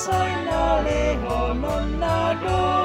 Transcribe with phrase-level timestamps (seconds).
[0.00, 2.79] Sainale Holonado.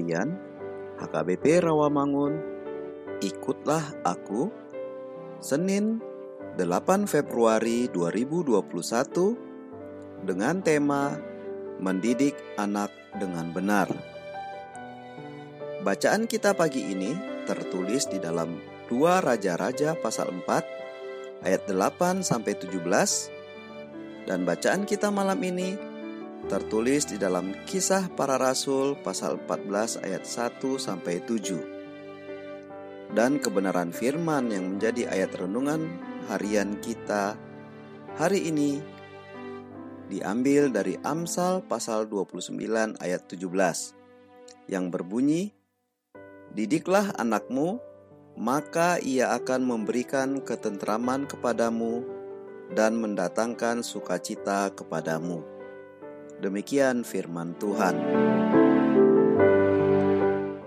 [0.00, 0.32] Harian
[0.96, 2.40] HKBP Rawamangun
[3.20, 4.48] Ikutlah Aku
[5.44, 6.00] Senin
[6.56, 11.20] 8 Februari 2021 dengan tema
[11.84, 12.88] Mendidik Anak
[13.20, 13.92] dengan Benar.
[15.84, 17.12] Bacaan kita pagi ini
[17.44, 18.56] tertulis di dalam
[18.88, 25.89] 2 Raja-Raja pasal 4 ayat 8 sampai 17 dan bacaan kita malam ini
[26.48, 33.12] tertulis di dalam Kisah Para Rasul pasal 14 ayat 1 sampai 7.
[33.12, 35.84] Dan kebenaran firman yang menjadi ayat renungan
[36.30, 37.34] harian kita
[38.14, 38.78] hari ini
[40.08, 42.54] diambil dari Amsal pasal 29
[43.02, 43.42] ayat 17
[44.70, 45.52] yang berbunyi
[46.50, 47.78] Didiklah anakmu
[48.34, 52.02] maka ia akan memberikan ketentraman kepadamu
[52.74, 55.59] dan mendatangkan sukacita kepadamu.
[56.40, 58.00] Demikian firman Tuhan.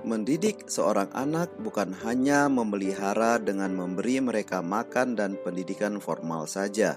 [0.06, 6.94] Mendidik seorang anak bukan hanya memelihara dengan memberi mereka makan dan pendidikan formal saja,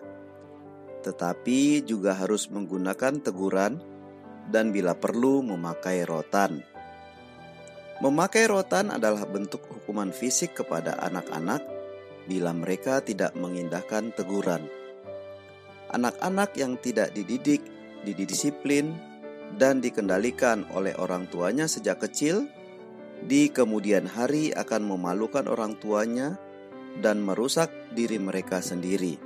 [1.00, 3.80] tetapi juga harus menggunakan teguran
[4.52, 6.60] dan bila perlu memakai rotan.
[8.04, 11.64] Memakai rotan adalah bentuk hukuman fisik kepada anak-anak
[12.28, 14.68] bila mereka tidak mengindahkan teguran.
[15.96, 18.92] Anak-anak yang tidak dididik didisiplin,
[19.54, 22.50] dan dikendalikan oleh orang tuanya sejak kecil,
[23.24, 26.36] di kemudian hari akan memalukan orang tuanya
[27.00, 29.16] dan merusak diri mereka sendiri.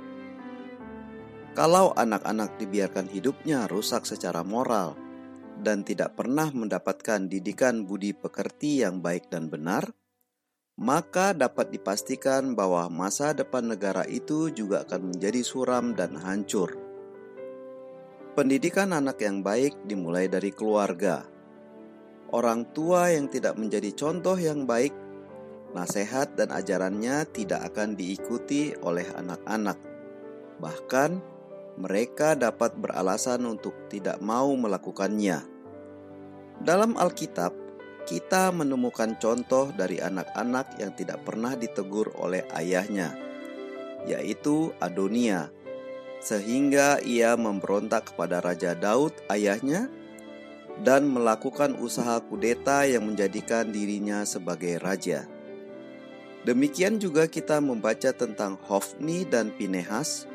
[1.51, 4.95] Kalau anak-anak dibiarkan hidupnya rusak secara moral
[5.59, 9.91] dan tidak pernah mendapatkan didikan budi pekerti yang baik dan benar,
[10.79, 16.90] maka dapat dipastikan bahwa masa depan negara itu juga akan menjadi suram dan hancur.
[18.31, 21.27] Pendidikan anak yang baik dimulai dari keluarga.
[22.31, 24.95] Orang tua yang tidak menjadi contoh yang baik,
[25.75, 29.75] nasihat dan ajarannya tidak akan diikuti oleh anak-anak.
[30.63, 31.11] Bahkan,
[31.75, 35.43] mereka dapat beralasan untuk tidak mau melakukannya.
[36.63, 37.51] Dalam Alkitab,
[38.07, 43.11] kita menemukan contoh dari anak-anak yang tidak pernah ditegur oleh ayahnya,
[44.07, 45.51] yaitu Adonia
[46.21, 49.89] sehingga ia memberontak kepada Raja Daud ayahnya
[50.85, 55.27] dan melakukan usaha kudeta yang menjadikan dirinya sebagai raja.
[56.41, 60.25] Demikian juga kita membaca tentang Hofni dan Pinehas,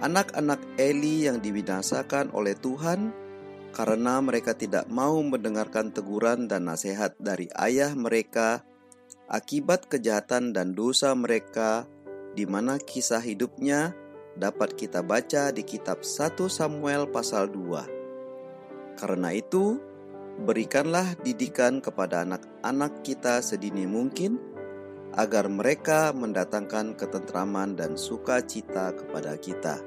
[0.00, 3.12] anak-anak Eli yang dibinasakan oleh Tuhan
[3.76, 8.64] karena mereka tidak mau mendengarkan teguran dan nasihat dari ayah mereka
[9.28, 11.84] akibat kejahatan dan dosa mereka
[12.32, 13.92] di mana kisah hidupnya
[14.36, 19.00] dapat kita baca di kitab 1 Samuel pasal 2.
[19.00, 19.80] Karena itu,
[20.44, 24.36] berikanlah didikan kepada anak-anak kita sedini mungkin
[25.16, 29.80] agar mereka mendatangkan ketentraman dan sukacita kepada kita.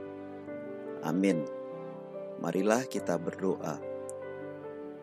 [1.05, 1.45] Amin.
[2.41, 3.77] Marilah kita berdoa.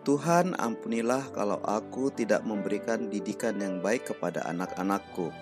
[0.03, 5.35] Tuhan, ampunilah kalau aku tidak memberikan didikan yang baik kepada anak-anakku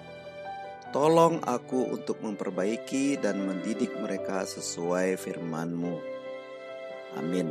[0.92, 5.96] Tolong aku untuk memperbaiki dan mendidik mereka sesuai firman-Mu.
[7.16, 7.48] Amin.